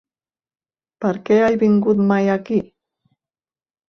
[1.03, 2.57] Per què he vingut mai aquí?